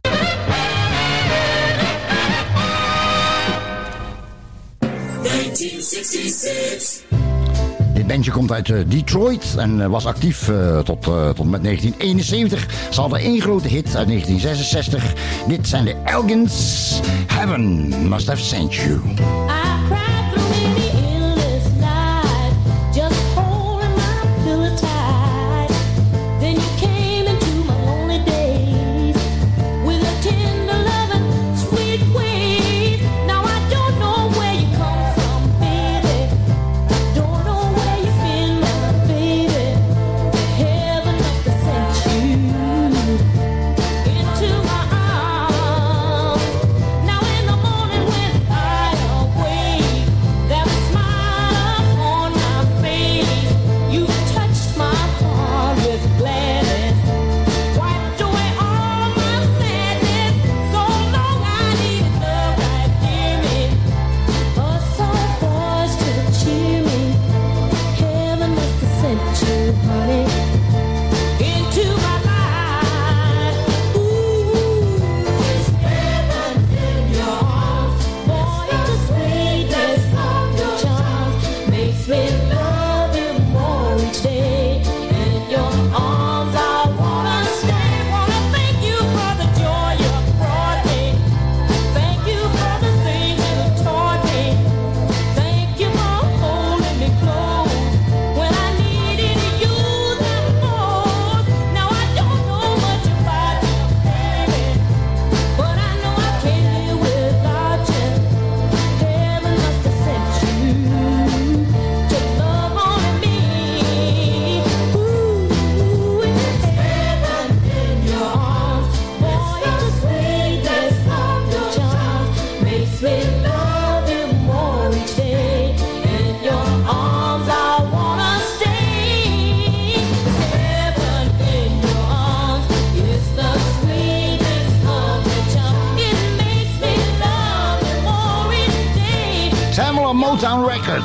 Dit 8.08 8.16
bandje 8.16 8.32
komt 8.32 8.52
uit 8.52 8.70
eh, 8.70 8.80
Detroit 8.88 9.56
en 9.58 9.82
eh, 9.82 9.88
was 9.88 10.06
actief 10.06 10.50
eh, 10.50 10.80
tot, 10.80 11.02
tot 11.36 11.50
met 11.50 11.64
1971. 11.64 12.68
Ze 12.92 13.02
hadden 13.02 13.20
één 13.20 13.42
grote 13.42 13.68
hit 13.68 13.96
uit 13.96 14.08
1966. 14.08 15.14
Dit 15.48 15.68
zijn 15.68 15.86
de 15.86 15.96
Elgins. 16.04 17.00
Heaven 17.28 17.88
must 18.10 18.28
have 18.28 18.44
sent 18.44 18.74
you. 18.74 19.00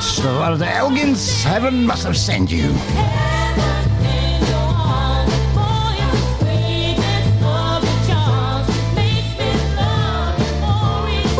Motown 0.02 0.10
Records. 0.10 0.16
Dat 0.16 0.36
waren 0.36 0.58
de 0.58 0.64
Elgins. 0.64 1.44
Heaven 1.44 1.86
must 1.86 2.02
have 2.02 2.14
sent 2.14 2.50
you. 2.50 2.70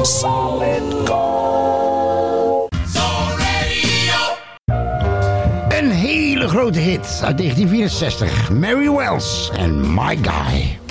Solid 0.03 1.09
gold. 1.09 2.71
Een 5.69 5.91
hele 5.91 6.49
grote 6.49 6.79
hit 6.79 7.21
uit 7.25 7.39
1964. 7.39 8.51
Mary 8.51 8.91
Wells 8.91 9.51
en 9.55 9.95
My 9.95 10.19
Guy. 10.23 10.82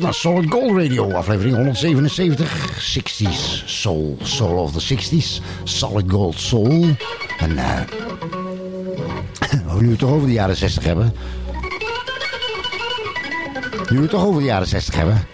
Luistert 0.00 0.24
naar 0.24 0.34
Solid 0.34 0.50
Gold 0.50 0.82
Radio, 0.82 1.12
aflevering 1.12 1.56
177. 1.56 2.96
60s 2.96 3.64
Soul, 3.66 4.18
Soul 4.22 4.56
of 4.56 4.72
the 4.72 4.94
60s, 4.94 5.42
Solid 5.64 6.10
Gold 6.10 6.38
Soul. 6.38 6.86
En 7.38 7.58
eh 7.58 7.80
nu 9.80 9.84
we 9.84 9.90
het 9.90 9.98
toch 9.98 10.10
over 10.10 10.26
de 10.26 10.32
jaren 10.32 10.56
60 10.56 10.84
hebben. 10.84 11.14
Nu 13.88 14.00
het 14.00 14.10
toch 14.10 14.24
over 14.24 14.40
de 14.40 14.46
jaren 14.46 14.66
60 14.66 14.94
hebben. 14.94 15.26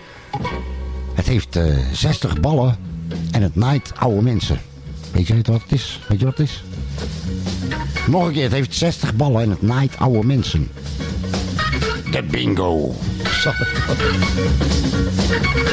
Het 1.14 1.26
heeft 1.26 1.56
eh 1.56 1.76
60 1.92 2.40
ballen 2.40 2.76
en 3.30 3.42
het 3.42 3.54
naait 3.54 3.92
oude 3.96 4.22
mensen. 4.22 4.60
Weet 5.12 5.26
je 5.26 5.34
wat 5.42 5.62
het 5.62 5.72
is? 5.72 6.00
Weet 6.08 6.18
je 6.18 6.24
wat 6.24 6.38
het 6.38 6.48
is? 6.48 6.64
Nog 8.06 8.26
een 8.26 8.32
keer, 8.32 8.42
het 8.42 8.52
heeft 8.52 8.74
60 8.74 9.14
ballen 9.14 9.42
en 9.42 9.50
het 9.50 9.62
naait 9.62 9.98
oude 9.98 10.26
mensen. 10.26 10.70
De 12.10 12.22
bingo. 12.22 12.94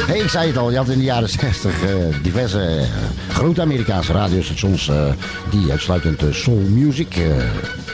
Hey, 0.06 0.18
ik 0.18 0.28
zei 0.28 0.46
het 0.46 0.56
al, 0.56 0.70
je 0.70 0.76
had 0.76 0.88
in 0.88 0.98
de 0.98 1.04
jaren 1.04 1.28
60 1.28 1.82
eh, 1.82 1.94
diverse 2.22 2.60
eh, 2.60 3.34
grote 3.34 3.60
Amerikaanse 3.60 4.12
radiostations 4.12 4.88
eh, 4.88 5.12
die 5.50 5.70
uitsluitend 5.70 6.22
soul 6.30 6.60
music 6.68 7.16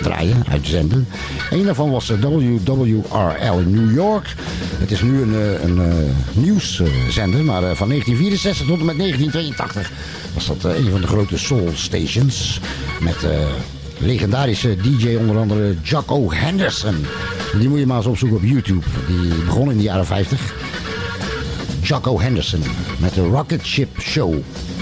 draaien, 0.03 0.45
uitzenden. 0.51 1.09
Een 1.51 1.65
daarvan 1.65 1.91
was 1.91 2.09
WWRL 2.09 3.59
in 3.59 3.71
New 3.71 3.95
York. 3.95 4.35
Het 4.79 4.91
is 4.91 5.03
nu 5.03 5.23
een, 5.23 5.35
een 5.65 5.79
eh, 5.79 5.95
nieuwszender, 6.33 7.45
maar 7.45 7.77
van 7.77 7.89
1964 7.89 8.67
tot 8.67 8.79
en 8.79 8.85
met 8.85 8.99
1982 8.99 9.91
was 10.35 10.47
dat 10.47 10.65
een 10.65 10.91
van 10.91 11.01
de 11.01 11.07
grote 11.07 11.39
soul 11.39 11.71
stations. 11.75 12.61
Met 13.01 13.17
legendarische 13.99 14.77
DJ 14.77 15.17
onder 15.17 15.39
andere 15.39 15.75
Jocko 15.83 16.31
Henderson. 16.31 17.07
Die 17.59 17.69
moet 17.69 17.79
je 17.79 17.87
maar 17.87 17.97
eens 17.97 18.07
opzoeken 18.07 18.37
op 18.37 18.45
YouTube. 18.45 18.87
Die 19.07 19.45
begon 19.45 19.71
in 19.71 19.77
de 19.77 19.83
jaren 19.83 20.07
50. 20.07 20.55
Jocko 21.83 22.21
Henderson 22.21 22.63
met 22.99 23.15
de 23.15 23.21
Rocket 23.21 23.67
Ship 23.67 24.01
Show. 24.01 24.35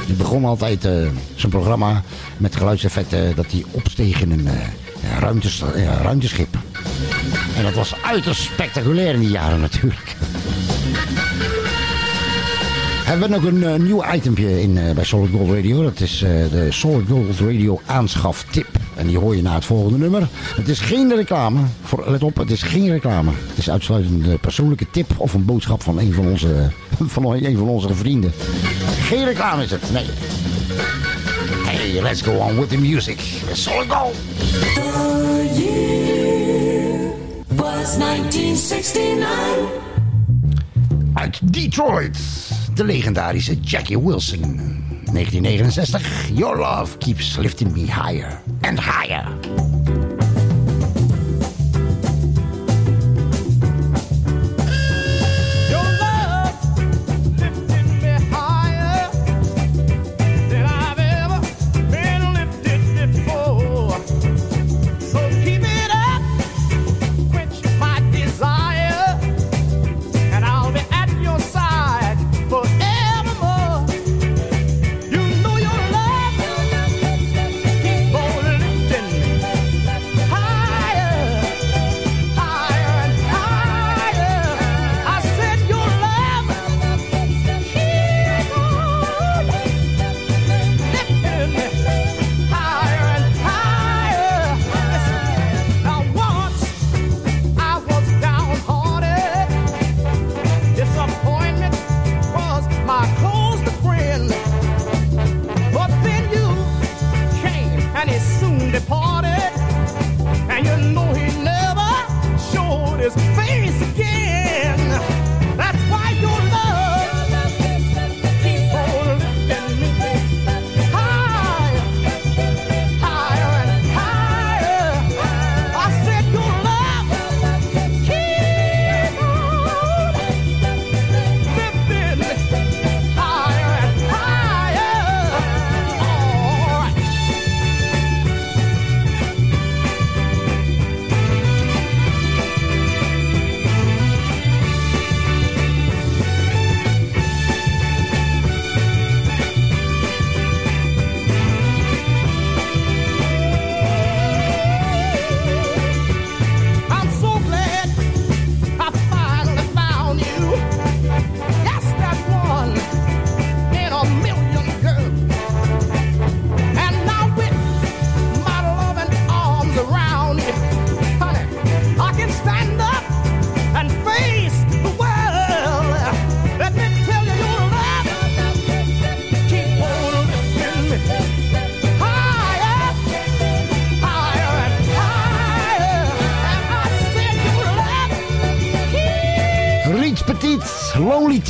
Die 0.07 0.15
begon 0.17 0.45
altijd 0.45 0.85
eh, 0.85 0.93
zijn 1.35 1.53
programma 1.53 2.03
met 2.37 2.57
geluidseffecten 2.57 3.37
dat 3.37 3.51
hij 3.51 3.65
opsteeg 3.71 4.21
in 4.21 4.31
een 4.31 4.47
eh, 4.47 4.55
eh, 4.55 6.01
ruimteschip. 6.03 6.55
En 7.57 7.63
dat 7.63 7.75
was 7.75 7.95
uiterst 8.03 8.43
spectaculair 8.43 9.15
in 9.15 9.21
die 9.21 9.31
jaren 9.31 9.61
natuurlijk. 9.61 10.17
Hebben 13.11 13.29
we 13.29 13.35
nog 13.35 13.45
een 13.45 13.65
eh, 13.65 13.75
nieuw 13.75 14.05
itempje 14.15 14.63
in, 14.63 14.79
eh, 14.79 14.95
bij 14.95 15.05
Solid 15.05 15.31
Gold 15.31 15.51
Radio. 15.51 15.83
Dat 15.83 16.01
is 16.01 16.23
eh, 16.23 16.31
de 16.51 16.67
Solid 16.69 17.09
Gold 17.09 17.41
Radio 17.41 17.81
aanschaftip. 17.87 18.67
En 18.97 19.07
die 19.07 19.19
hoor 19.19 19.37
je 19.37 19.43
na 19.43 19.55
het 19.55 19.65
volgende 19.65 19.99
nummer. 19.99 20.29
Het 20.33 20.69
is 20.69 20.81
geen 20.81 21.15
reclame. 21.15 21.61
Voor, 21.83 22.05
let 22.11 22.23
op, 22.23 22.37
het 22.37 22.51
is 22.51 22.63
geen 22.63 22.91
reclame. 22.91 23.31
Het 23.49 23.59
is 23.59 23.71
uitsluitend 23.71 24.27
een 24.27 24.41
persoonlijke 24.41 24.91
tip 24.91 25.11
of 25.17 25.35
een 25.35 25.45
boodschap 25.45 25.83
van 25.83 25.99
een 25.99 26.13
van 26.13 26.27
onze, 26.27 26.71
van 27.15 27.33
een 27.33 27.57
van 27.57 27.69
onze 27.69 27.95
vrienden. 27.95 28.33
Geen 29.01 29.25
reclame 29.25 29.63
is 29.63 29.71
het, 29.71 29.93
nee. 29.93 30.07
Hey, 31.65 32.03
let's 32.03 32.23
go 32.23 32.33
on 32.33 32.57
with 32.57 32.69
the 32.69 32.79
music. 32.79 33.21
Solid 33.53 33.93
Gold. 33.93 34.15
The 34.75 35.51
year 35.55 37.13
was 37.49 37.97
1969. 37.99 39.89
Uit 41.15 41.53
Detroit, 41.53 42.19
de 42.75 42.85
legendarische 42.85 43.61
Jackie 43.61 43.97
Wilson. 43.97 44.79
1969, 45.13 46.31
Your 46.35 46.57
Love 46.57 46.99
Keeps 46.99 47.37
Lifting 47.37 47.73
Me 47.73 47.87
Higher 47.87 48.41
and 48.63 48.79
Higher. 48.79 49.80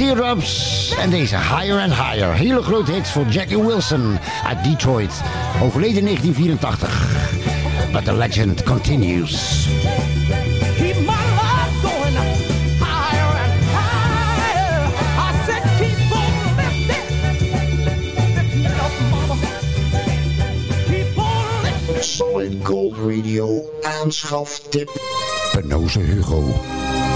Teardrops 0.01 0.93
en 0.99 1.11
deze 1.11 1.37
Higher 1.37 1.81
and 1.81 1.95
Higher. 1.95 2.33
Hele 2.33 2.63
grote 2.63 2.93
hit 2.93 3.09
voor 3.09 3.27
Jackie 3.27 3.63
Wilson 3.63 4.19
uit 4.47 4.65
Detroit. 4.65 5.23
Overleden 5.63 5.99
in 5.99 6.05
1984. 6.05 7.93
But 7.93 8.05
the 8.05 8.13
legend 8.13 8.63
continues. 8.63 9.67
Keep 10.77 10.97
my 10.97 11.05
love 11.07 11.73
going 11.83 12.17
higher 12.79 13.33
and 13.45 13.65
higher. 13.77 14.89
I 15.19 15.33
said 15.47 15.63
keep 15.79 16.13
on 16.13 16.33
lifting, 16.57 17.07
lifting 18.35 18.65
it 18.65 18.81
up, 18.81 18.93
mama. 19.11 19.35
Keep 20.87 21.19
on 21.19 21.63
lifting. 21.63 22.03
Solid 22.03 22.65
Gold 22.65 22.97
Radio 22.99 23.63
aanschaftip. 23.83 24.89
Penoze 25.61 25.99
Hugo. 25.99 26.45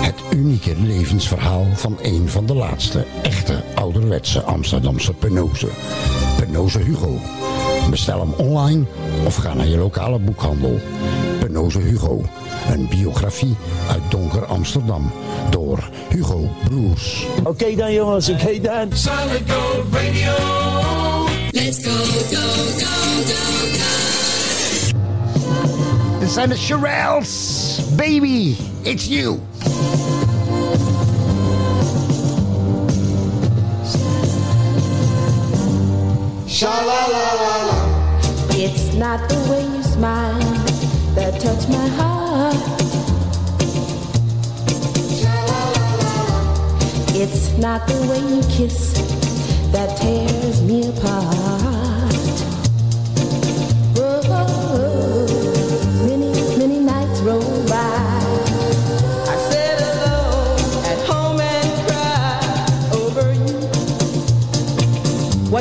Het 0.02 0.14
unieke 0.34 0.74
levensverhaal 0.82 1.66
van 1.74 1.98
een 2.02 2.28
van 2.28 2.46
de 2.46 2.54
laatste 2.54 3.04
echte 3.22 3.62
ouderwetse 3.74 4.42
Amsterdamse 4.42 5.12
Penoze. 5.12 5.68
Penoze 6.36 6.78
Hugo. 6.78 7.18
Bestel 7.90 8.20
hem 8.20 8.32
online 8.32 8.84
of 9.26 9.36
ga 9.36 9.54
naar 9.54 9.66
je 9.66 9.76
lokale 9.76 10.18
boekhandel. 10.18 10.80
Penoze 11.40 11.78
Hugo. 11.78 12.24
Een 12.72 12.88
biografie 12.88 13.56
uit 13.90 14.02
donker 14.08 14.44
Amsterdam. 14.44 15.12
Door 15.50 15.88
Hugo 16.08 16.48
Broers. 16.64 17.26
Oké 17.44 17.74
dan 17.74 17.92
jongens, 17.92 18.28
oké 18.28 18.60
dan. 18.60 18.88
Solid 18.92 19.42
Gold 19.50 19.84
Radio. 19.92 20.32
Let's 21.50 21.84
go, 21.84 22.04
go, 22.30 22.46
go, 22.78 22.92
go, 23.26 23.78
go. 23.78 24.33
Dit 26.24 26.32
zijn 26.32 26.48
de 26.48 26.56
Shirelles. 26.56 27.80
Baby, 27.96 28.56
it's 28.82 29.06
you. 29.06 29.40
Sha 36.46 36.84
la 36.84 37.06
la 37.10 37.34
la. 37.40 38.56
It's 38.56 38.94
not 38.94 39.28
the 39.28 39.36
way 39.48 39.64
you 39.64 39.82
smile 39.82 40.38
that 41.14 41.40
touch 41.40 41.68
my 41.68 41.88
heart. 41.98 42.54
It's 47.14 47.50
not 47.58 47.86
the 47.86 48.06
way 48.08 48.20
you 48.34 48.42
kiss 48.48 48.92
that 49.72 50.00
tears 50.00 50.62
me 50.62 50.88
apart. 50.88 51.63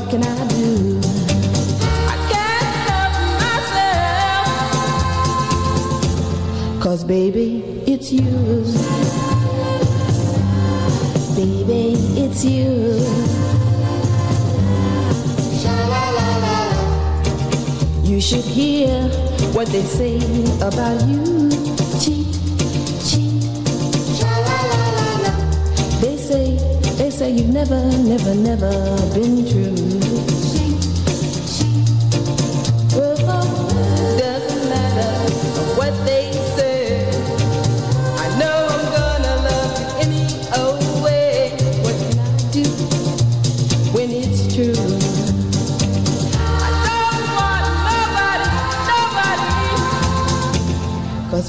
What 0.03 0.11
can 0.11 0.23
I 0.23 0.47
do? 0.49 0.99
I 2.11 2.15
can't 2.31 2.75
help 2.89 3.13
myself. 3.39 4.45
Cause 6.83 7.01
baby, 7.05 7.63
it's 7.87 8.11
you. 8.11 8.65
Baby, 11.37 11.95
it's 12.19 12.43
you. 12.43 12.99
You 18.03 18.19
should 18.19 18.43
hear 18.43 19.07
what 19.53 19.67
they 19.69 19.83
say 19.83 20.17
about 20.57 21.01
you. 21.07 21.49
Cheat, 22.01 22.27
cheat. 23.07 23.41
They 26.01 26.17
say, 26.17 26.57
they 26.97 27.09
say 27.09 27.31
you've 27.31 27.53
never, 27.53 27.81
never, 28.03 28.35
never 28.35 28.71
been 29.13 29.45
true. 29.49 29.82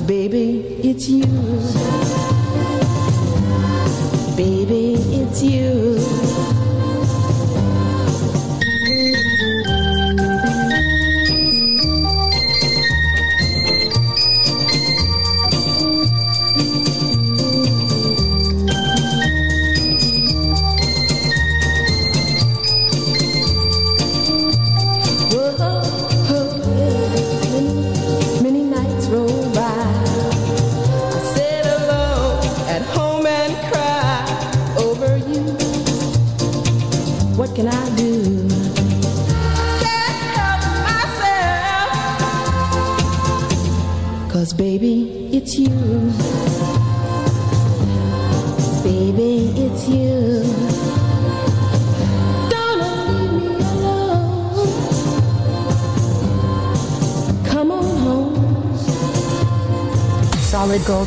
Baby, 0.07 0.61
it's 0.83 1.09
you. 1.09 1.25
Baby, 4.37 4.95
it's 4.95 5.43
Baby, 5.43 6.04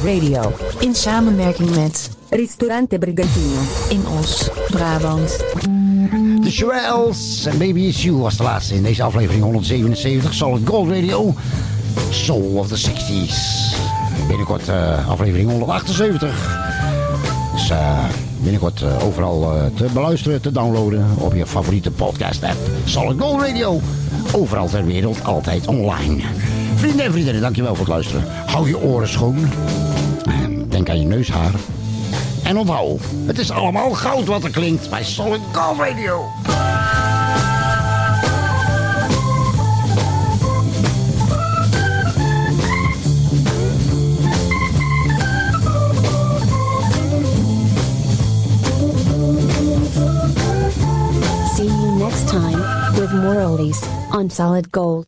Radio. 0.08 0.54
In 0.80 0.96
samenwerking 0.96 1.76
met 1.76 2.10
Ristorante 2.30 2.98
Brigantino 2.98 3.60
in 3.90 4.04
Os, 4.20 4.50
Brabant. 4.70 5.38
De 6.42 6.52
Shirelles 6.52 7.46
en 7.46 7.58
Baby 7.58 7.80
It's 7.80 8.04
You 8.04 8.18
was 8.18 8.38
de 8.38 8.44
laatste 8.44 8.76
in 8.76 8.84
deze 8.84 9.04
aflevering 9.04 9.44
177. 9.44 10.34
Solid 10.34 10.68
Gold 10.68 10.90
Radio. 10.90 11.34
Soul 12.10 12.58
of 12.58 12.68
the 12.68 12.90
60s. 12.90 13.36
Binnenkort 14.28 14.70
eh, 14.70 15.10
aflevering 15.10 15.50
178. 15.50 16.58
Dus 17.54 17.70
eh, 17.70 18.04
binnenkort 18.38 18.82
eh, 18.82 19.06
overal 19.06 19.72
te 19.76 19.86
beluisteren, 19.94 20.42
te 20.42 20.52
downloaden 20.52 21.06
op 21.18 21.34
je 21.34 21.46
favoriete 21.46 21.92
podcast 21.92 22.44
app. 22.44 22.58
Solid 22.86 23.20
Gold 23.20 23.42
Radio. 23.42 23.82
Overal 24.32 24.68
ter 24.68 24.86
wereld, 24.86 25.24
altijd 25.24 25.68
online. 25.68 26.24
Vrienden 26.76 27.06
en 27.06 27.12
vriendinnen, 27.12 27.42
dankjewel 27.42 27.76
voor 27.76 27.86
het 27.86 27.94
luisteren. 27.94 28.24
Hou 28.46 28.68
je 28.68 28.80
oren 28.80 29.10
schoon. 29.10 29.38
En 30.88 30.94
denk 30.94 31.06
aan 31.06 31.10
je 31.10 31.16
neushaar. 31.16 31.54
En 32.44 32.58
onthoud, 32.58 33.00
het 33.26 33.40
is 33.40 33.52
allemaal 33.52 33.92
goud 33.92 34.26
wat 34.26 34.44
er 34.44 34.50
klinkt 34.50 34.90
bij 34.90 35.04
Solid 35.04 35.42
Gold 35.52 35.80
Radio. 35.80 36.26
See 51.56 51.66
you 51.66 51.98
next 51.98 52.28
time 52.28 52.60
with 53.00 53.12
more 53.12 53.46
oldies 53.46 53.82
on 54.12 54.30
Solid 54.30 54.68
Gold. 54.72 54.88